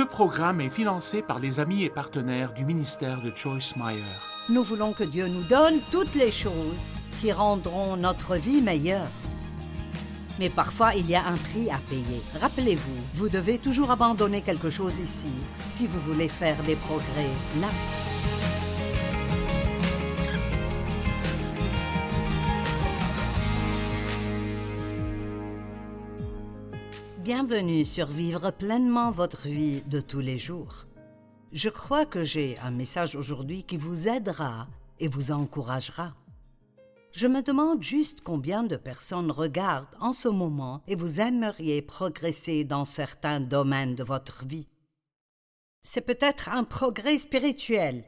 [0.00, 4.02] Ce programme est financé par les amis et partenaires du ministère de Joyce Meyer.
[4.48, 6.86] Nous voulons que Dieu nous donne toutes les choses
[7.20, 9.10] qui rendront notre vie meilleure.
[10.38, 12.22] Mais parfois, il y a un prix à payer.
[12.40, 15.34] Rappelez-vous, vous devez toujours abandonner quelque chose ici
[15.68, 17.28] si vous voulez faire des progrès
[17.60, 17.68] là.
[27.22, 30.86] Bienvenue sur Vivre pleinement votre vie de tous les jours.
[31.52, 34.68] Je crois que j'ai un message aujourd'hui qui vous aidera
[35.00, 36.14] et vous encouragera.
[37.12, 42.64] Je me demande juste combien de personnes regardent en ce moment et vous aimeriez progresser
[42.64, 44.68] dans certains domaines de votre vie.
[45.82, 48.04] C'est peut-être un progrès spirituel.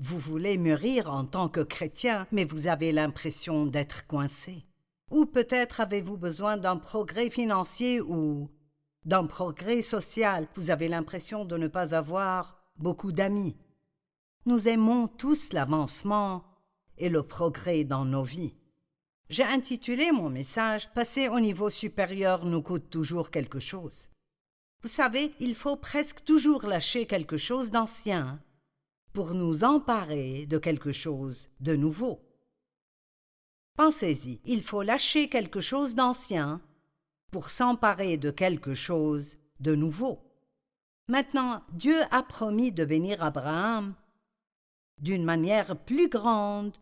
[0.00, 4.66] Vous voulez mûrir en tant que chrétien, mais vous avez l'impression d'être coincé.
[5.12, 8.50] Ou peut-être avez-vous besoin d'un progrès financier ou
[9.06, 10.48] d'un progrès social.
[10.54, 13.56] Vous avez l'impression de ne pas avoir beaucoup d'amis.
[14.44, 16.44] Nous aimons tous l'avancement
[16.98, 18.54] et le progrès dans nos vies.
[19.28, 24.10] J'ai intitulé mon message Passer au niveau supérieur nous coûte toujours quelque chose.
[24.82, 28.40] Vous savez, il faut presque toujours lâcher quelque chose d'ancien
[29.12, 32.20] pour nous emparer de quelque chose de nouveau.
[33.76, 36.60] Pensez-y, il faut lâcher quelque chose d'ancien
[37.30, 40.20] pour s'emparer de quelque chose de nouveau.
[41.08, 43.94] Maintenant, Dieu a promis de bénir Abraham
[45.00, 46.72] d'une manière plus grande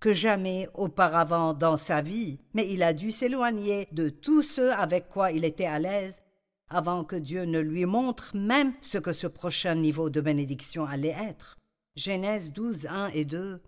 [0.00, 5.08] que jamais auparavant dans sa vie, mais il a dû s'éloigner de tout ce avec
[5.08, 6.22] quoi il était à l'aise
[6.68, 11.08] avant que Dieu ne lui montre même ce que ce prochain niveau de bénédiction allait
[11.08, 11.56] être.
[11.94, 13.60] Genèse 12, 1 et 2.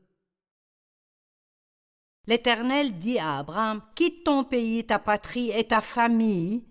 [2.27, 6.65] L'Éternel dit à Abraham, Quitte ton pays, ta patrie et ta famille,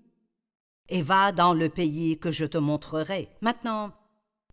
[0.90, 3.30] et va dans le pays que je te montrerai.
[3.42, 3.94] Maintenant,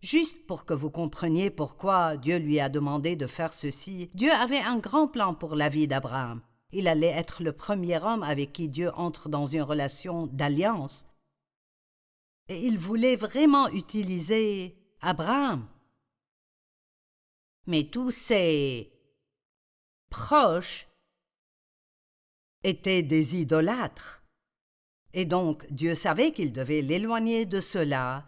[0.01, 4.61] juste pour que vous compreniez pourquoi Dieu lui a demandé de faire ceci, Dieu avait
[4.61, 6.41] un grand plan pour la vie d'Abraham.
[6.71, 11.05] Il allait être le premier homme avec qui Dieu entre dans une relation d'alliance.
[12.47, 15.67] Et il voulait vraiment utiliser Abraham.
[17.67, 18.91] Mais tous ses
[20.09, 20.87] proches
[22.63, 24.23] étaient des idolâtres.
[25.13, 28.25] Et donc Dieu savait qu'il devait l'éloigner de cela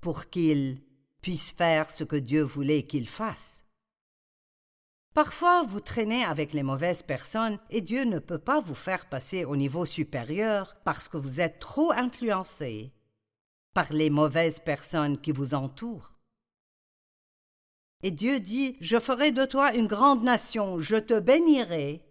[0.00, 0.82] pour qu'il
[1.22, 3.64] puisse faire ce que Dieu voulait qu'il fasse.
[5.14, 9.44] Parfois vous traînez avec les mauvaises personnes et Dieu ne peut pas vous faire passer
[9.44, 12.92] au niveau supérieur parce que vous êtes trop influencé
[13.74, 16.14] par les mauvaises personnes qui vous entourent.
[18.02, 22.03] Et Dieu dit, Je ferai de toi une grande nation, je te bénirai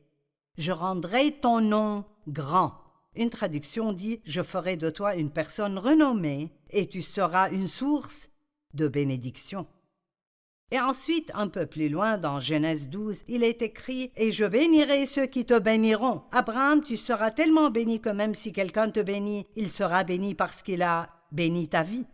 [0.57, 2.73] je rendrai ton nom grand.
[3.15, 8.29] Une traduction dit Je ferai de toi une personne renommée et tu seras une source
[8.73, 9.67] de bénédiction.
[10.71, 15.05] Et ensuite, un peu plus loin dans Genèse 12, il est écrit Et je bénirai
[15.05, 16.23] ceux qui te béniront.
[16.31, 20.63] Abraham, tu seras tellement béni que même si quelqu'un te bénit, il sera béni parce
[20.63, 22.07] qu'il a béni ta vie.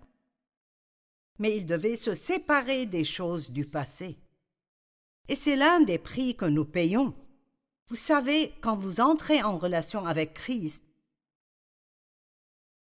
[1.38, 4.17] Mais il devait se séparer des choses du passé.
[5.29, 7.13] Et c'est l'un des prix que nous payons
[7.89, 10.83] vous savez, quand vous entrez en relation avec Christ,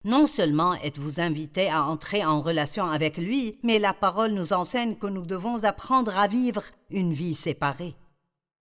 [0.02, 4.96] non seulement êtes-vous invité à entrer en relation avec lui, mais la parole nous enseigne
[4.96, 7.94] que nous devons apprendre à vivre une vie séparée.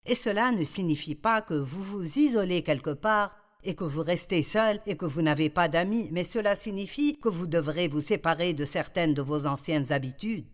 [0.05, 4.43] Et cela ne signifie pas que vous vous isolez quelque part et que vous restez
[4.43, 8.53] seul et que vous n'avez pas d'amis, mais cela signifie que vous devrez vous séparer
[8.53, 10.47] de certaines de vos anciennes habitudes.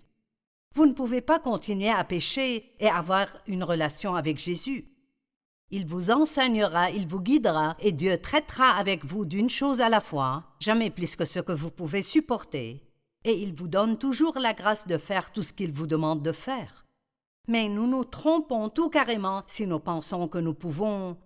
[0.75, 4.92] Vous ne pouvez pas continuer à pécher et avoir une relation avec Jésus.
[5.75, 10.03] Il vous enseignera, il vous guidera, et Dieu traitera avec vous d'une chose à la
[10.03, 12.83] fois, jamais plus que ce que vous pouvez supporter,
[13.25, 16.33] et il vous donne toujours la grâce de faire tout ce qu'il vous demande de
[16.33, 16.85] faire.
[17.49, 21.17] Mais nous nous trompons tout carrément si nous pensons que nous pouvons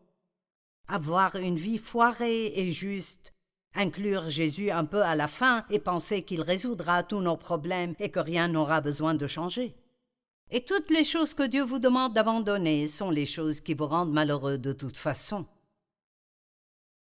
[0.86, 3.34] avoir une vie foirée et juste,
[3.74, 8.10] inclure Jésus un peu à la fin et penser qu'il résoudra tous nos problèmes et
[8.10, 9.74] que rien n'aura besoin de changer.
[10.50, 14.12] Et toutes les choses que Dieu vous demande d'abandonner sont les choses qui vous rendent
[14.12, 15.46] malheureux de toute façon.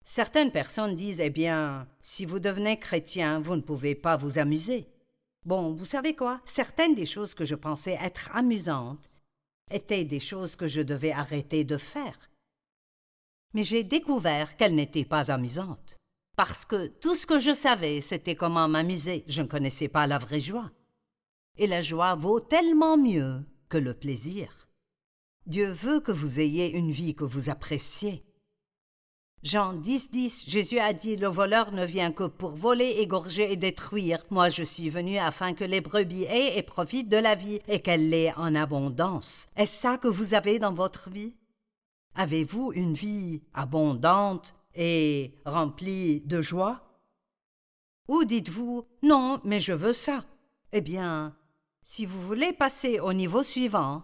[0.06, 4.88] Certaines personnes disent Eh bien, si vous devenez chrétien, vous ne pouvez pas vous amuser.
[5.46, 6.42] Bon, vous savez quoi?
[6.46, 9.10] Certaines des choses que je pensais être amusantes
[9.72, 12.18] étaient des choses que je devais arrêter de faire.
[13.54, 15.98] Mais j'ai découvert qu'elles n'étaient pas amusantes.
[16.38, 19.24] Parce que tout ce que je savais, c'était comment m'amuser.
[19.28, 20.72] Je ne connaissais pas la vraie joie.
[21.58, 24.68] Et la joie vaut tellement mieux que le plaisir.
[25.46, 28.24] Dieu veut que vous ayez une vie que vous appréciez.
[29.44, 33.58] Jean 10, 10, Jésus a dit Le voleur ne vient que pour voler, égorger et
[33.58, 34.24] détruire.
[34.30, 37.82] Moi, je suis venu afin que les brebis aient et profitent de la vie et
[37.82, 39.50] qu'elle l'ait en abondance.
[39.58, 41.36] Est-ce ça que vous avez dans votre vie?
[42.16, 46.82] Avez-vous une vie abondante et remplie de joie?
[48.08, 50.24] Ou dites-vous Non, mais je veux ça
[50.72, 51.36] Eh bien,
[51.84, 54.04] si vous voulez passer au niveau suivant,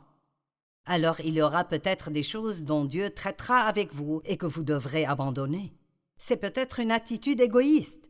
[0.85, 4.63] alors il y aura peut-être des choses dont Dieu traitera avec vous et que vous
[4.63, 5.73] devrez abandonner.
[6.17, 8.09] C'est peut-être une attitude égoïste.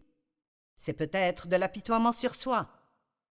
[0.75, 2.69] C'est peut-être de l'apitoiement sur soi.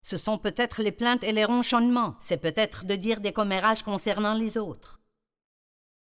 [0.03, 2.15] Ce sont peut-être les plaintes et les ronchonnements.
[2.21, 5.01] C'est peut-être de dire des commérages concernant les autres.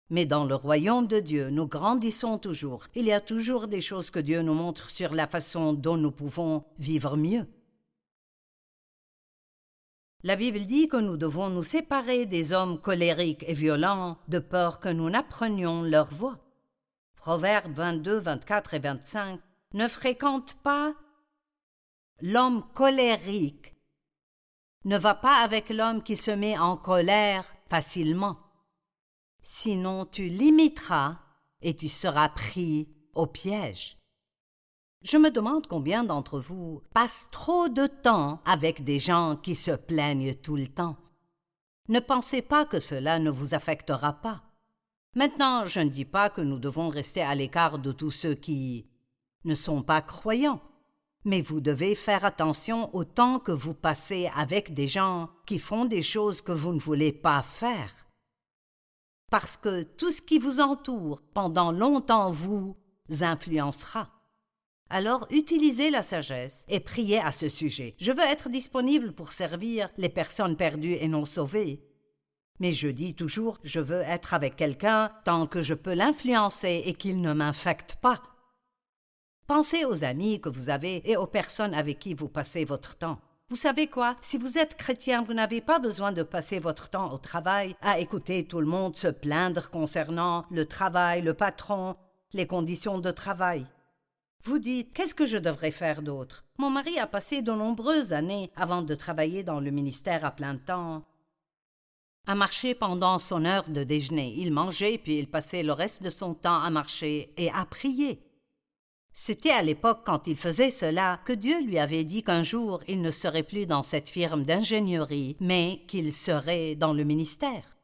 [0.09, 2.85] Mais dans le royaume de Dieu, nous grandissons toujours.
[2.93, 6.11] Il y a toujours des choses que Dieu nous montre sur la façon dont nous
[6.11, 7.47] pouvons vivre mieux.
[10.25, 14.80] La Bible dit que nous devons nous séparer des hommes colériques et violents, de peur
[14.80, 16.39] que nous n'apprenions leur voix.
[17.16, 19.39] Proverbes 22, 24 et 25
[19.74, 20.95] ne fréquente pas
[22.22, 23.75] l'homme colérique,
[24.86, 28.39] ne va pas avec l'homme qui se met en colère facilement.
[29.44, 31.19] Sinon tu limiteras
[31.62, 34.00] et tu seras pris au piège.
[35.06, 39.69] Je me demande combien d'entre vous passent trop de temps avec des gens qui se
[39.69, 40.98] plaignent tout le temps.
[41.90, 44.42] Ne pensez pas que cela ne vous affectera pas.
[45.13, 48.90] Maintenant, je ne dis pas que nous devons rester à l'écart de tous ceux qui
[49.44, 50.60] ne sont pas croyants,
[51.24, 55.86] mais vous devez faire attention au temps que vous passez avec des gens qui font
[55.86, 58.07] des choses que vous ne voulez pas faire.
[59.30, 62.75] Parce que tout ce qui vous entoure pendant longtemps vous
[63.22, 64.14] influencera.
[64.89, 67.95] Alors utilisez la sagesse et priez à ce sujet.
[67.97, 71.81] Je veux être disponible pour servir les personnes perdues et non sauvées.
[72.59, 76.93] Mais je dis toujours, je veux être avec quelqu'un tant que je peux l'influencer et
[76.93, 78.21] qu'il ne m'infecte pas.
[79.47, 83.19] Pensez aux amis que vous avez et aux personnes avec qui vous passez votre temps.
[83.49, 84.15] Vous savez quoi?
[84.21, 87.99] Si vous êtes chrétien, vous n'avez pas besoin de passer votre temps au travail à
[87.99, 91.95] écouter tout le monde se plaindre concernant le travail, le patron,
[92.33, 93.67] les conditions de travail.
[94.45, 96.45] Vous dites Qu'est-ce que je devrais faire d'autre?
[96.59, 100.56] Mon mari a passé de nombreuses années avant de travailler dans le ministère à plein
[100.56, 101.03] temps.
[102.27, 104.36] À marcher pendant son heure de déjeuner.
[104.38, 108.21] Il mangeait puis il passait le reste de son temps à marcher et à prier.
[109.13, 113.01] C'était à l'époque quand il faisait cela que Dieu lui avait dit qu'un jour il
[113.01, 117.77] ne serait plus dans cette firme d'ingénierie, mais qu'il serait dans le ministère.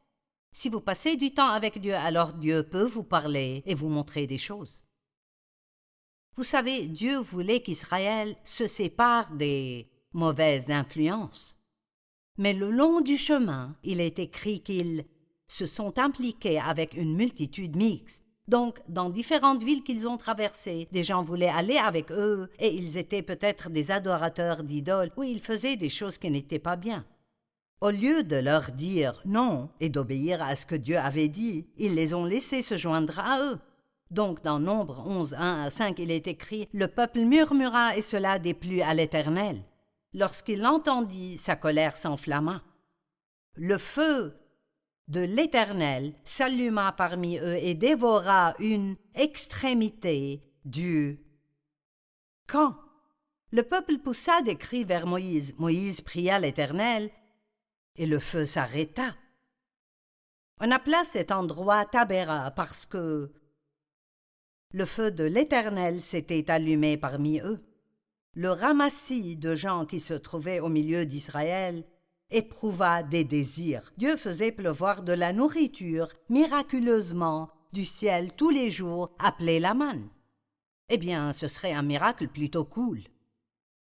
[0.52, 4.28] Si vous passez du temps avec Dieu, alors Dieu peut vous parler et vous montrer
[4.28, 4.86] des choses.
[6.36, 11.58] Vous savez, Dieu voulait qu'Israël se sépare des mauvaises influences.
[12.38, 15.04] Mais le long du chemin, il est écrit qu'ils
[15.46, 18.24] se sont impliqués avec une multitude mixte.
[18.48, 22.96] Donc, dans différentes villes qu'ils ont traversées, des gens voulaient aller avec eux, et ils
[22.96, 27.04] étaient peut-être des adorateurs d'idoles, ou ils faisaient des choses qui n'étaient pas bien.
[27.82, 31.94] Au lieu de leur dire non et d'obéir à ce que Dieu avait dit, ils
[31.94, 33.58] les ont laissés se joindre à eux.
[34.12, 38.38] Donc dans Nombre 11, 1 à 5, il est écrit Le peuple murmura et cela
[38.38, 39.64] déplut à l'Éternel.
[40.12, 42.62] Lorsqu'il l'entendit, sa colère s'enflamma.
[43.54, 44.36] Le feu
[45.08, 51.18] de l'Éternel s'alluma parmi eux et dévora une extrémité du
[52.46, 52.76] camp.
[53.50, 55.54] Le peuple poussa des cris vers Moïse.
[55.56, 57.10] Moïse pria l'Éternel,
[57.96, 59.16] et le feu s'arrêta.
[60.60, 63.32] On appela cet endroit Tabera parce que
[64.72, 67.62] le feu de l'Éternel s'était allumé parmi eux.
[68.34, 71.84] Le ramassis de gens qui se trouvaient au milieu d'Israël
[72.30, 73.92] éprouva des désirs.
[73.98, 80.08] Dieu faisait pleuvoir de la nourriture miraculeusement du ciel tous les jours, appelé la manne.
[80.88, 83.00] Eh bien, ce serait un miracle plutôt cool.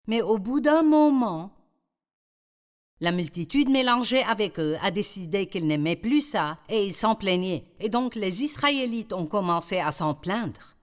[0.07, 1.51] Mais au bout d'un moment,
[2.99, 7.65] la multitude mélangée avec eux a décidé qu'ils n'aimaient plus ça et ils s'en plaignaient.
[7.79, 10.75] Et donc les Israélites ont commencé à s'en plaindre.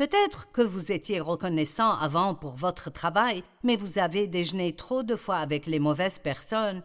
[0.00, 5.14] Peut-être que vous étiez reconnaissant avant pour votre travail, mais vous avez déjeuné trop de
[5.14, 6.82] fois avec les mauvaises personnes,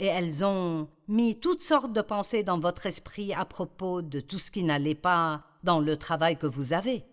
[0.00, 4.40] et elles ont mis toutes sortes de pensées dans votre esprit à propos de tout
[4.40, 7.04] ce qui n'allait pas dans le travail que vous avez.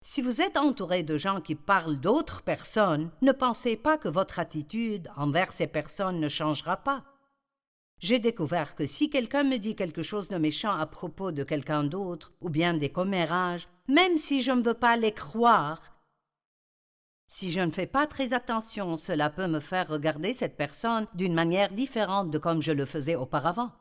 [0.00, 4.38] Si vous êtes entouré de gens qui parlent d'autres personnes, ne pensez pas que votre
[4.38, 7.04] attitude envers ces personnes ne changera pas.
[7.98, 11.84] J'ai découvert que si quelqu'un me dit quelque chose de méchant à propos de quelqu'un
[11.84, 15.92] d'autre, ou bien des commérages, même si je ne veux pas les croire,
[17.34, 21.32] si je ne fais pas très attention, cela peut me faire regarder cette personne d'une
[21.32, 23.72] manière différente de comme je le faisais auparavant.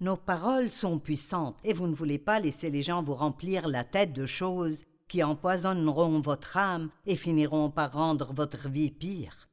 [0.00, 3.84] Nos paroles sont puissantes et vous ne voulez pas laisser les gens vous remplir la
[3.84, 9.50] tête de choses qui empoisonneront votre âme et finiront par rendre votre vie pire.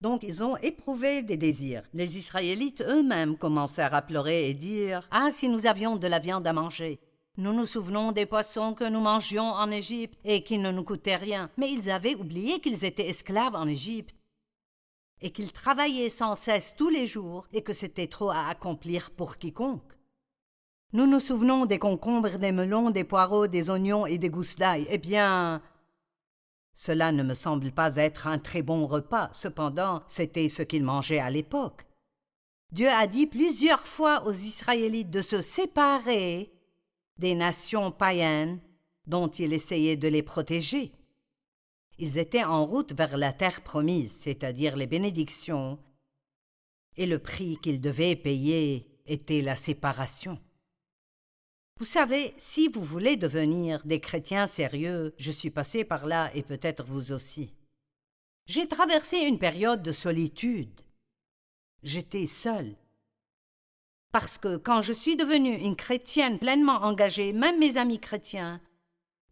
[0.00, 1.82] Donc ils ont éprouvé des désirs.
[1.92, 6.46] Les Israélites eux-mêmes commencèrent à pleurer et dire Ah, si nous avions de la viande
[6.46, 7.00] à manger
[7.36, 11.16] Nous nous souvenons des poissons que nous mangions en Égypte et qui ne nous coûtaient
[11.16, 11.50] rien.
[11.56, 14.14] Mais ils avaient oublié qu'ils étaient esclaves en Égypte
[15.20, 19.38] et qu'ils travaillaient sans cesse tous les jours et que c'était trop à accomplir pour
[19.38, 19.92] quiconque.
[20.92, 24.86] Nous nous souvenons des concombres, des melons, des poireaux, des oignons et des gousses d'ail.
[24.88, 25.60] Eh bien,
[26.72, 31.18] cela ne me semble pas être un très bon repas, cependant c'était ce qu'ils mangeaient
[31.18, 31.84] à l'époque.
[32.70, 36.53] Dieu a dit plusieurs fois aux Israélites de se séparer
[37.18, 38.60] des nations païennes
[39.06, 40.92] dont il essayait de les protéger.
[41.98, 45.78] Ils étaient en route vers la terre promise, c'est-à-dire les bénédictions,
[46.96, 50.40] et le prix qu'ils devaient payer était la séparation.
[51.78, 56.42] Vous savez, si vous voulez devenir des chrétiens sérieux, je suis passé par là et
[56.42, 57.52] peut-être vous aussi.
[58.46, 60.82] J'ai traversé une période de solitude.
[61.82, 62.76] J'étais seule.
[64.14, 68.60] Parce que quand je suis devenue une chrétienne pleinement engagée, même mes amis chrétiens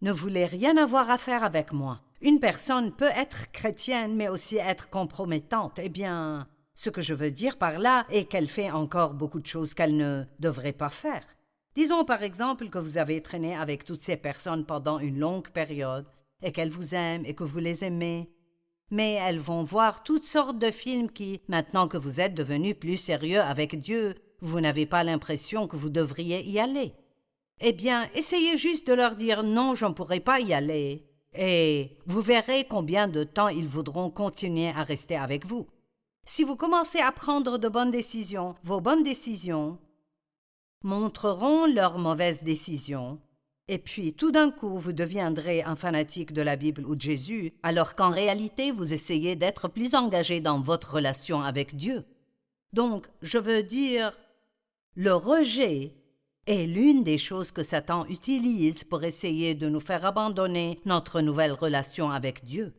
[0.00, 2.00] ne voulaient rien avoir à faire avec moi.
[2.20, 5.78] Une personne peut être chrétienne mais aussi être compromettante.
[5.80, 9.46] Eh bien, ce que je veux dire par là est qu'elle fait encore beaucoup de
[9.46, 11.22] choses qu'elle ne devrait pas faire.
[11.76, 16.06] Disons par exemple que vous avez traîné avec toutes ces personnes pendant une longue période,
[16.42, 18.32] et qu'elles vous aiment et que vous les aimez.
[18.90, 22.96] Mais elles vont voir toutes sortes de films qui, maintenant que vous êtes devenu plus
[22.96, 26.92] sérieux avec Dieu, vous n'avez pas l'impression que vous devriez y aller.
[27.60, 31.06] Eh bien, essayez juste de leur dire non, je ne pourrai pas y aller.
[31.34, 35.68] Et vous verrez combien de temps ils voudront continuer à rester avec vous.
[36.26, 39.78] Si vous commencez à prendre de bonnes décisions, vos bonnes décisions,
[40.84, 43.20] montreront leurs mauvaises décisions,
[43.68, 47.52] et puis tout d'un coup vous deviendrez un fanatique de la Bible ou de Jésus,
[47.62, 52.04] alors qu'en réalité vous essayez d'être plus engagé dans votre relation avec Dieu.
[52.72, 54.18] Donc, je veux dire,
[54.94, 55.94] le rejet
[56.46, 61.52] est l'une des choses que Satan utilise pour essayer de nous faire abandonner notre nouvelle
[61.52, 62.74] relation avec Dieu.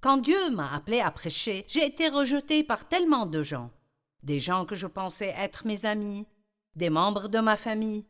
[0.00, 3.70] Quand Dieu m'a appelé à prêcher, j'ai été rejeté par tellement de gens.
[4.22, 6.26] Des gens que je pensais être mes amis,
[6.74, 8.06] des membres de ma famille.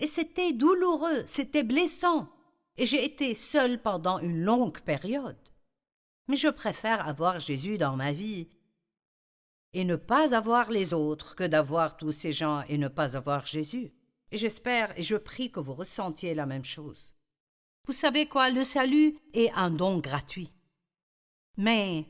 [0.00, 2.28] Et c'était douloureux, c'était blessant,
[2.76, 5.36] et j'ai été seule pendant une longue période.
[6.28, 8.48] Mais je préfère avoir Jésus dans ma vie
[9.74, 13.46] et ne pas avoir les autres que d'avoir tous ces gens et ne pas avoir
[13.46, 13.92] Jésus.
[14.30, 17.14] Et j'espère et je prie que vous ressentiez la même chose.
[17.86, 20.52] Vous savez quoi, le salut est un don gratuit.
[21.56, 22.06] Mais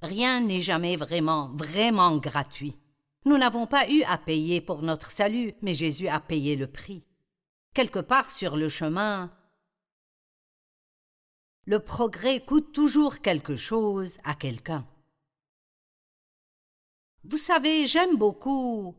[0.00, 2.78] rien n'est jamais vraiment, vraiment gratuit.
[3.24, 7.04] Nous n'avons pas eu à payer pour notre salut, mais Jésus a payé le prix.
[7.74, 9.32] Quelque part sur le chemin,
[11.66, 14.86] le progrès coûte toujours quelque chose à quelqu'un.
[17.28, 18.94] Vous savez, j'aime beaucoup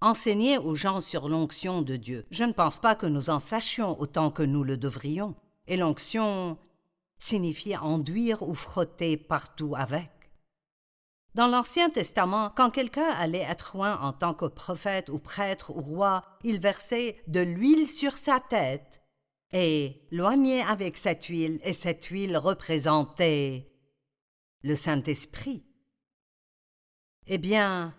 [0.00, 2.26] enseigner aux gens sur l'onction de Dieu.
[2.30, 5.34] Je ne pense pas que nous en sachions autant que nous le devrions.
[5.66, 6.56] Et l'onction
[7.18, 10.10] signifie enduire ou frotter partout avec.
[11.34, 15.80] Dans l'Ancien Testament, quand quelqu'un allait être loin en tant que prophète ou prêtre ou
[15.80, 19.02] roi, il versait de l'huile sur sa tête
[19.52, 23.70] et loignait avec cette huile, et cette huile représentait
[24.62, 25.64] le Saint-Esprit.
[27.26, 27.94] Eh bien,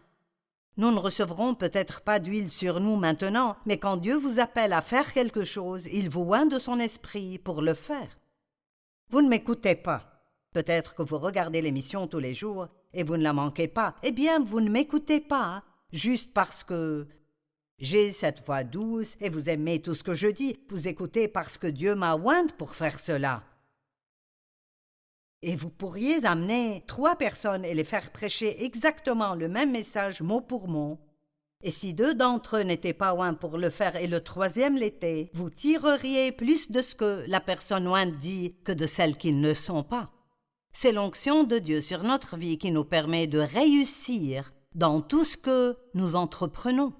[0.78, 4.82] nous ne recevrons peut-être pas d'huile sur nous maintenant, mais quand Dieu vous appelle à
[4.82, 8.20] faire quelque chose, il vous oint de son esprit pour le faire.
[9.10, 10.24] Vous ne m'écoutez pas.
[10.54, 14.12] Peut-être que vous regardez l'émission tous les jours et vous ne la manquez pas, eh
[14.12, 15.64] bien vous ne m'écoutez pas,
[15.94, 17.08] juste parce que
[17.78, 21.58] j'ai cette voix douce et vous aimez tout ce que je dis, vous écoutez parce
[21.58, 23.44] que Dieu m'a ointe pour faire cela.
[25.44, 30.42] Et vous pourriez amener trois personnes et les faire prêcher exactement le même message mot
[30.42, 31.00] pour mot.
[31.64, 35.30] Et si deux d'entre eux n'étaient pas oints pour le faire et le troisième l'était,
[35.34, 39.54] vous tireriez plus de ce que la personne ointe dit que de celles qui ne
[39.54, 40.12] sont pas.
[40.74, 45.38] C'est l'onction de Dieu sur notre vie qui nous permet de réussir dans tout ce
[45.38, 46.94] que nous entreprenons.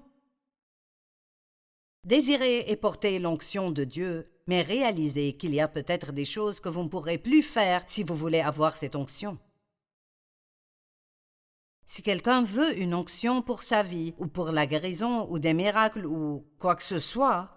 [2.04, 6.68] Désirez et porter l'onction de Dieu, mais réalisez qu'il y a peut-être des choses que
[6.68, 9.38] vous ne pourrez plus faire si vous voulez avoir cette onction.
[11.84, 16.06] Si quelqu'un veut une onction pour sa vie, ou pour la guérison, ou des miracles,
[16.06, 17.50] ou quoi que ce soit,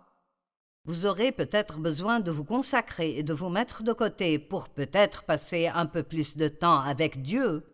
[0.83, 5.23] vous aurez peut-être besoin de vous consacrer et de vous mettre de côté pour peut-être
[5.23, 7.65] passer un peu plus de temps avec Dieu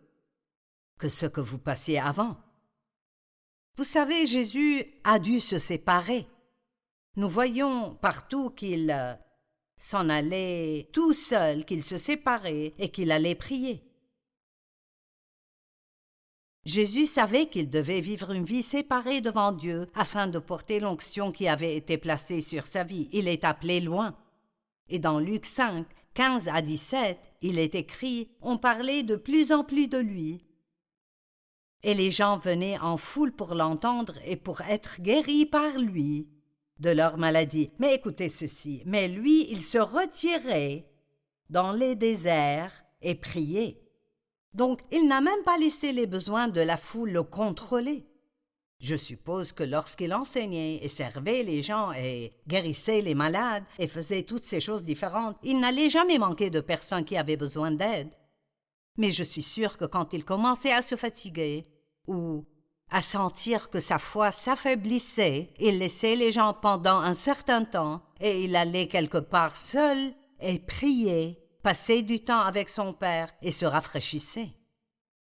[0.98, 2.36] que ce que vous passiez avant.
[3.76, 6.26] Vous savez, Jésus a dû se séparer.
[7.16, 9.14] Nous voyons partout qu'il euh,
[9.76, 13.82] s'en allait tout seul, qu'il se séparait et qu'il allait prier.
[16.64, 21.48] Jésus savait qu'il devait vivre une vie séparée devant Dieu afin de porter l'onction qui
[21.48, 23.10] avait été placée sur sa vie.
[23.12, 24.16] Il est appelé loin.
[24.88, 29.64] Et dans Luc 5, 15 à 17, il est écrit On parlait de plus en
[29.64, 30.46] plus de lui.
[31.82, 36.31] Et les gens venaient en foule pour l'entendre et pour être guéris par lui
[36.82, 37.70] de leur maladie.
[37.78, 40.84] Mais écoutez ceci, mais lui, il se retirait
[41.48, 43.80] dans les déserts et priait.
[44.52, 48.06] Donc il n'a même pas laissé les besoins de la foule le contrôler.
[48.80, 54.24] Je suppose que lorsqu'il enseignait et servait les gens et guérissait les malades et faisait
[54.24, 58.12] toutes ces choses différentes, il n'allait jamais manquer de personnes qui avaient besoin d'aide.
[58.96, 61.64] Mais je suis sûr que quand il commençait à se fatiguer
[62.08, 62.44] ou
[62.90, 68.44] à sentir que sa foi s'affaiblissait, il laissait les gens pendant un certain temps et
[68.44, 73.64] il allait quelque part seul et priait passer du temps avec son Père et se
[73.64, 74.50] rafraîchissait.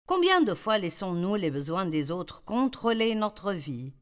[0.08, 3.94] Combien de fois laissons-nous les besoins des autres contrôler notre vie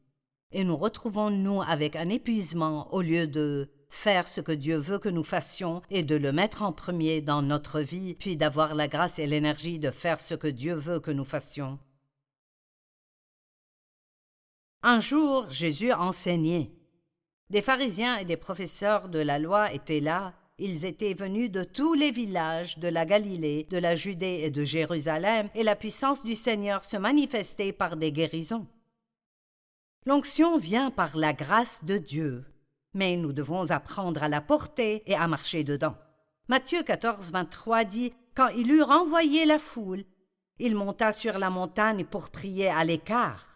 [0.52, 5.08] et nous retrouvons-nous avec un épuisement au lieu de faire ce que Dieu veut que
[5.08, 9.18] nous fassions et de le mettre en premier dans notre vie, puis d'avoir la grâce
[9.18, 11.78] et l'énergie de faire ce que Dieu veut que nous fassions?
[14.82, 16.72] Un jour, Jésus enseignait.
[17.50, 20.34] Des pharisiens et des professeurs de la loi étaient là
[20.64, 24.64] ils étaient venus de tous les villages de la Galilée, de la Judée et de
[24.64, 28.68] Jérusalem, et la puissance du Seigneur se manifestait par des guérisons.
[30.06, 32.44] L'onction vient par la grâce de Dieu,
[32.94, 35.96] mais nous devons apprendre à la porter et à marcher dedans.
[36.46, 40.04] Matthieu 14, 23 dit Quand il eut renvoyé la foule,
[40.60, 43.51] il monta sur la montagne pour prier à l'écart.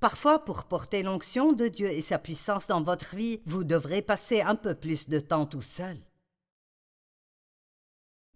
[0.00, 4.40] Parfois, pour porter l'onction de Dieu et sa puissance dans votre vie, vous devrez passer
[4.40, 5.98] un peu plus de temps tout seul.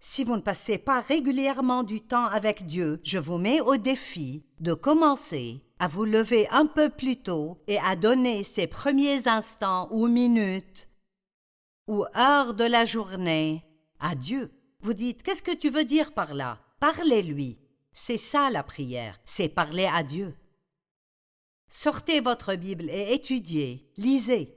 [0.00, 4.44] Si vous ne passez pas régulièrement du temps avec Dieu, je vous mets au défi
[4.58, 9.86] de commencer à vous lever un peu plus tôt et à donner ces premiers instants
[9.92, 10.90] ou minutes
[11.86, 13.64] ou heures de la journée
[14.00, 14.50] à Dieu.
[14.80, 16.58] Vous dites, qu'est-ce que tu veux dire par là?
[16.80, 17.58] Parlez-lui.
[17.92, 20.34] C'est ça la prière, c'est parler à Dieu.
[21.74, 24.54] Sortez votre Bible et étudiez, lisez.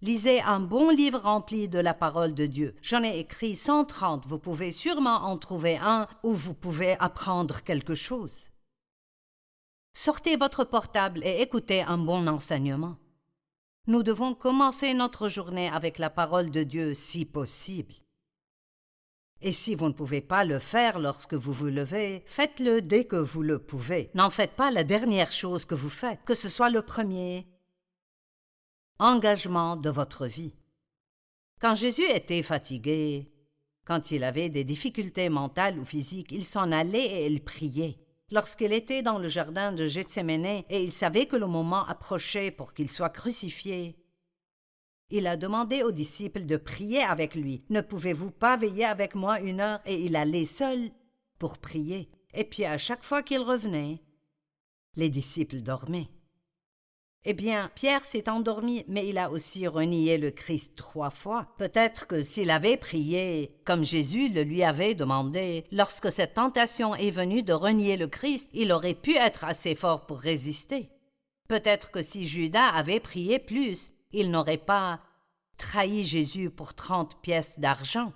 [0.00, 2.76] Lisez un bon livre rempli de la parole de Dieu.
[2.80, 7.96] J'en ai écrit 130, vous pouvez sûrement en trouver un où vous pouvez apprendre quelque
[7.96, 8.50] chose.
[9.92, 12.96] Sortez votre portable et écoutez un bon enseignement.
[13.88, 17.94] Nous devons commencer notre journée avec la parole de Dieu si possible.
[19.40, 23.16] Et si vous ne pouvez pas le faire lorsque vous vous levez, faites-le dès que
[23.16, 24.10] vous le pouvez.
[24.14, 27.46] N'en faites pas la dernière chose que vous faites, que ce soit le premier
[28.98, 30.54] engagement de votre vie.
[31.60, 33.30] Quand Jésus était fatigué,
[33.84, 37.98] quand il avait des difficultés mentales ou physiques, il s'en allait et il priait.
[38.30, 42.74] Lorsqu'il était dans le jardin de Gethsemane et il savait que le moment approchait pour
[42.74, 43.96] qu'il soit crucifié,
[45.10, 47.64] il a demandé aux disciples de prier avec lui.
[47.70, 49.80] Ne pouvez-vous pas veiller avec moi une heure?
[49.86, 50.90] Et il allait seul
[51.38, 52.10] pour prier.
[52.34, 54.02] Et puis à chaque fois qu'il revenait,
[54.96, 56.08] les disciples dormaient.
[57.24, 61.48] Eh bien, Pierre s'est endormi, mais il a aussi renié le Christ trois fois.
[61.58, 67.10] Peut-être que s'il avait prié comme Jésus le lui avait demandé, lorsque cette tentation est
[67.10, 70.90] venue de renier le Christ, il aurait pu être assez fort pour résister.
[71.48, 75.00] Peut-être que si Judas avait prié plus, il n'aurait pas
[75.56, 78.12] trahi Jésus pour trente pièces d'argent.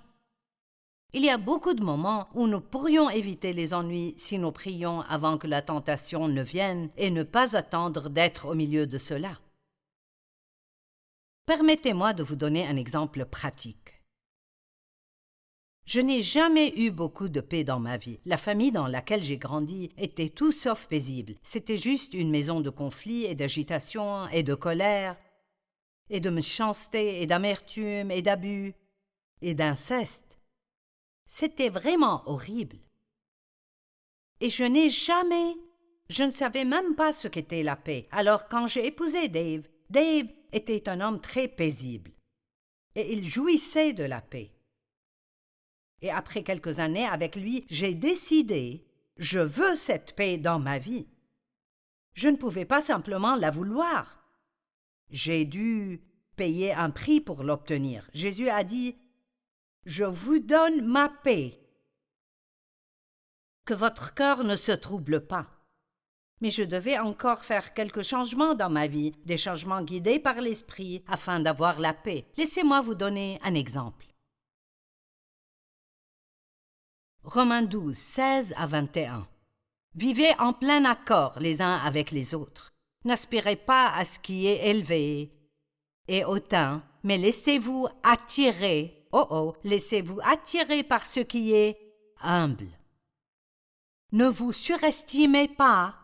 [1.15, 5.01] Il y a beaucoup de moments où nous pourrions éviter les ennuis si nous prions
[5.01, 9.39] avant que la tentation ne vienne et ne pas attendre d'être au milieu de cela.
[11.45, 14.01] Permettez-moi de vous donner un exemple pratique.
[15.85, 18.21] Je n'ai jamais eu beaucoup de paix dans ma vie.
[18.25, 21.35] La famille dans laquelle j'ai grandi était tout sauf paisible.
[21.43, 25.17] C'était juste une maison de conflits et d'agitation et de colère
[26.09, 28.73] et de méchanceté et d'amertume et d'abus
[29.41, 30.39] et d'inceste.
[31.25, 32.77] C'était vraiment horrible.
[34.39, 35.55] Et je n'ai jamais,
[36.09, 38.07] je ne savais même pas ce qu'était la paix.
[38.11, 42.11] Alors quand j'ai épousé Dave, Dave était un homme très paisible.
[42.95, 44.51] Et il jouissait de la paix.
[46.01, 48.85] Et après quelques années avec lui, j'ai décidé,
[49.17, 51.07] je veux cette paix dans ma vie.
[52.13, 54.22] Je ne pouvais pas simplement la vouloir.
[55.09, 56.01] J'ai dû
[56.35, 58.09] payer un prix pour l'obtenir.
[58.13, 58.97] Jésus a dit
[59.85, 61.59] Je vous donne ma paix.
[63.65, 65.47] Que votre cœur ne se trouble pas.
[66.41, 71.03] Mais je devais encore faire quelques changements dans ma vie, des changements guidés par l'esprit,
[71.07, 72.25] afin d'avoir la paix.
[72.35, 74.07] Laissez-moi vous donner un exemple.
[77.23, 79.25] Romains 12, 16 à 21.
[79.95, 82.72] Vivez en plein accord les uns avec les autres.
[83.05, 85.31] N'aspirez pas à ce qui est élevé
[86.07, 91.77] et hautain, mais laissez-vous attirer, oh oh, laissez-vous attirer par ce qui est
[92.21, 92.69] humble.
[94.11, 95.95] Ne vous surestimez pas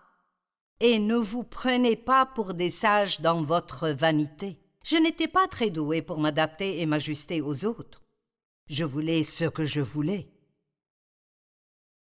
[0.80, 4.60] et ne vous prenez pas pour des sages dans votre vanité.
[4.84, 8.04] Je n'étais pas très doué pour m'adapter et m'ajuster aux autres.
[8.68, 10.30] Je voulais ce que je voulais.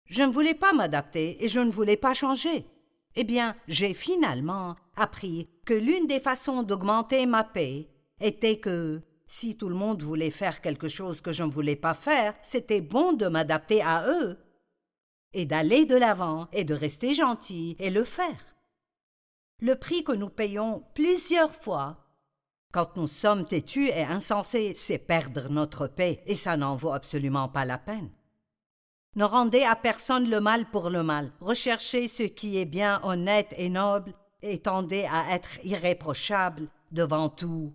[0.06, 2.66] Je ne voulais pas m'adapter et je ne voulais pas changer.
[3.16, 7.88] Eh bien, j'ai finalement appris que l'une des façons d'augmenter ma paix
[8.20, 11.94] était que si tout le monde voulait faire quelque chose que je ne voulais pas
[11.94, 14.36] faire, c'était bon de m'adapter à eux
[15.32, 18.54] et d'aller de l'avant et de rester gentil et le faire.
[19.60, 22.04] Le prix que nous payons plusieurs fois
[22.74, 27.48] quand nous sommes têtus et insensés, c'est perdre notre paix, et ça n'en vaut absolument
[27.48, 28.10] pas la peine.
[29.16, 31.30] Ne rendez à personne le mal pour le mal.
[31.40, 37.72] Recherchez ce qui est bien honnête et noble, et tendez à être irréprochable devant tous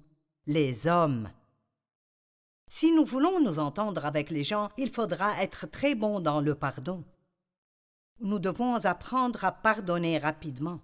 [0.47, 1.29] les hommes.
[2.67, 6.55] Si nous voulons nous entendre avec les gens, il faudra être très bon dans le
[6.55, 7.05] pardon.
[8.19, 10.81] Nous devons apprendre à pardonner rapidement.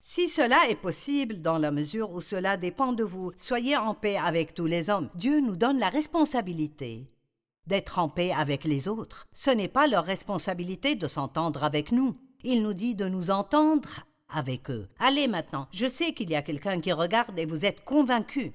[0.00, 4.16] Si cela est possible dans la mesure où cela dépend de vous, soyez en paix
[4.16, 5.10] avec tous les hommes.
[5.14, 7.11] Dieu nous donne la responsabilité
[7.66, 9.26] d'être en paix avec les autres.
[9.32, 12.16] Ce n'est pas leur responsabilité de s'entendre avec nous.
[12.44, 14.88] Il nous dit de nous entendre avec eux.
[14.98, 18.52] Allez maintenant, je sais qu'il y a quelqu'un qui regarde et vous êtes convaincu.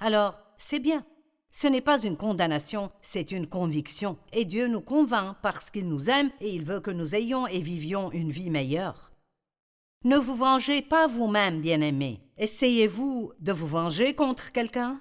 [0.00, 1.04] Alors, c'est bien.
[1.52, 4.18] Ce n'est pas une condamnation, c'est une conviction.
[4.32, 7.60] Et Dieu nous convainc parce qu'il nous aime et il veut que nous ayons et
[7.60, 9.10] vivions une vie meilleure.
[10.04, 12.20] Ne vous vengez pas vous-même, bien-aimés.
[12.38, 15.00] Essayez-vous de vous venger contre quelqu'un?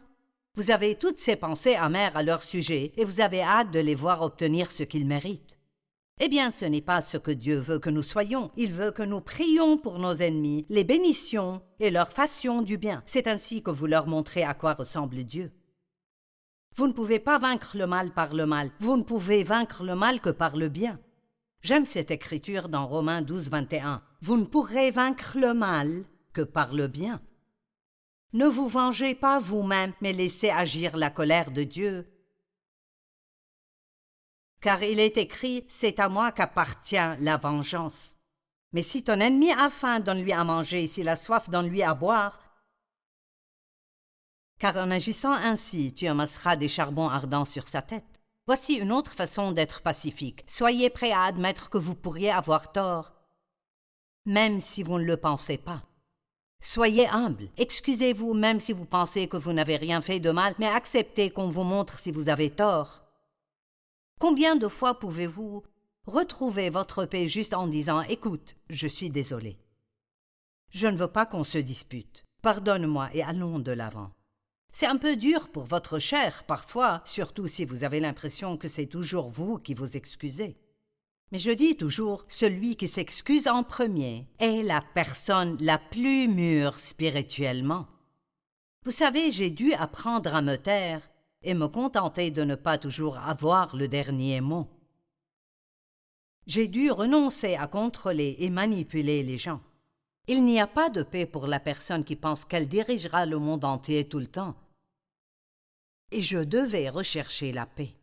[0.59, 3.95] Vous avez toutes ces pensées amères à leur sujet, et vous avez hâte de les
[3.95, 5.57] voir obtenir ce qu'ils méritent.
[6.19, 8.51] Eh bien, ce n'est pas ce que Dieu veut que nous soyons.
[8.57, 13.01] Il veut que nous prions pour nos ennemis, les bénissions et leur fassions du bien.
[13.05, 15.53] C'est ainsi que vous leur montrez à quoi ressemble Dieu.
[16.75, 18.69] Vous ne pouvez pas vaincre le mal par le mal.
[18.79, 20.99] Vous ne pouvez vaincre le mal que par le bien.
[21.61, 24.01] J'aime cette écriture dans Romains 12, 21.
[24.19, 27.21] Vous ne pourrez vaincre le mal que par le bien.
[28.33, 32.07] Ne vous vengez pas vous-même, mais laissez agir la colère de Dieu.
[34.61, 38.17] Car il est écrit C'est à moi qu'appartient la vengeance.
[38.71, 42.39] Mais si ton ennemi a faim, donne-lui à manger, s'il a soif, donne-lui à boire.
[44.59, 48.21] Car en agissant ainsi, tu amasseras des charbons ardents sur sa tête.
[48.45, 50.43] Voici une autre façon d'être pacifique.
[50.47, 53.13] Soyez prêt à admettre que vous pourriez avoir tort,
[54.25, 55.88] même si vous ne le pensez pas.
[56.71, 60.67] Soyez humble, excusez-vous même si vous pensez que vous n'avez rien fait de mal, mais
[60.67, 63.01] acceptez qu'on vous montre si vous avez tort.
[64.19, 65.63] Combien de fois pouvez-vous
[66.05, 69.57] retrouver votre paix juste en disant Écoute, je suis désolé.
[70.69, 72.23] Je ne veux pas qu'on se dispute.
[72.43, 74.11] Pardonne-moi et allons de l'avant.
[74.71, 78.85] C'est un peu dur pour votre chair parfois, surtout si vous avez l'impression que c'est
[78.85, 80.55] toujours vous qui vous excusez.
[81.31, 86.79] Mais je dis toujours, celui qui s'excuse en premier est la personne la plus mûre
[86.79, 87.87] spirituellement.
[88.83, 91.07] Vous savez, j'ai dû apprendre à me taire
[91.43, 94.67] et me contenter de ne pas toujours avoir le dernier mot.
[96.47, 99.61] J'ai dû renoncer à contrôler et manipuler les gens.
[100.27, 103.65] Il n'y a pas de paix pour la personne qui pense qu'elle dirigera le monde
[103.65, 104.55] entier tout le temps.
[106.11, 107.98] Et je devais rechercher la paix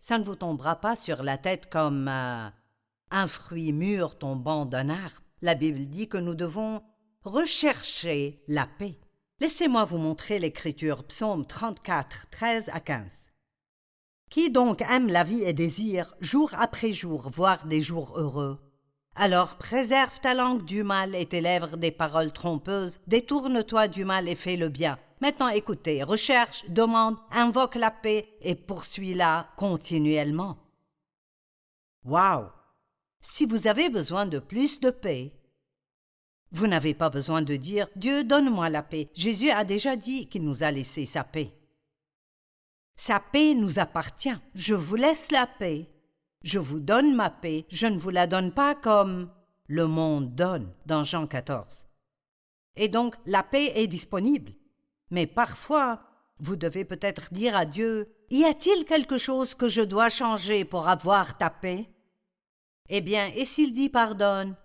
[0.00, 2.48] ça ne vous tombera pas sur la tête comme euh,
[3.10, 5.22] un fruit mûr tombant d'un arbre.
[5.42, 6.82] La Bible dit que nous devons
[7.24, 8.98] rechercher la paix.
[9.40, 13.28] Laissez-moi vous montrer l'écriture psaume 34, 13 à 15.
[14.30, 18.58] Qui donc aime la vie et désire, jour après jour, voir des jours heureux?
[19.14, 24.28] Alors préserve ta langue du mal et tes lèvres des paroles trompeuses, détourne-toi du mal
[24.28, 24.98] et fais le bien.
[25.20, 30.58] Maintenant écoutez, recherche, demande, invoque la paix et poursuis-la continuellement.
[32.04, 32.46] Waouh!
[33.20, 35.32] Si vous avez besoin de plus de paix,
[36.52, 39.10] vous n'avez pas besoin de dire Dieu donne-moi la paix.
[39.14, 41.52] Jésus a déjà dit qu'il nous a laissé sa paix.
[42.96, 44.38] Sa paix nous appartient.
[44.54, 45.88] Je vous laisse la paix.
[46.42, 47.66] Je vous donne ma paix.
[47.68, 49.30] Je ne vous la donne pas comme
[49.66, 51.86] le monde donne dans Jean 14.
[52.76, 54.52] Et donc la paix est disponible.
[55.10, 56.02] Mais parfois,
[56.38, 60.88] vous devez peut-être dire à Dieu Y a-t-il quelque chose que je dois changer pour
[60.88, 61.88] avoir ta paix?
[62.88, 64.56] Eh bien, et s'il dit pardonne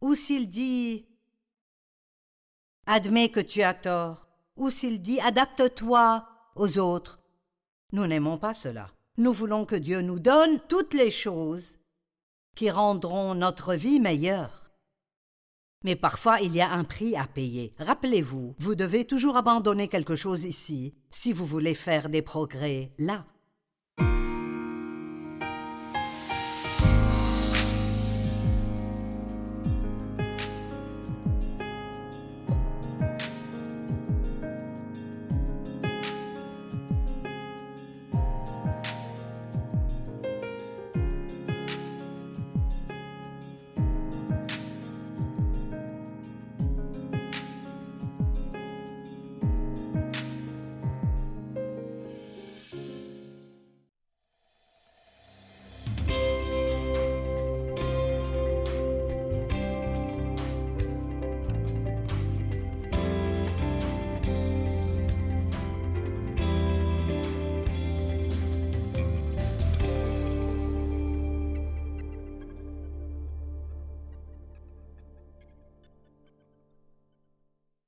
[0.00, 1.06] Ou s'il dit
[2.86, 7.20] admets que tu as tort Ou s'il dit adapte-toi aux autres
[7.92, 8.90] Nous n'aimons pas cela.
[9.16, 11.78] Nous voulons que Dieu nous donne toutes les choses
[12.54, 14.67] qui rendront notre vie meilleure.
[15.84, 17.72] Mais parfois il y a un prix à payer.
[17.78, 23.24] Rappelez-vous, vous devez toujours abandonner quelque chose ici si vous voulez faire des progrès là.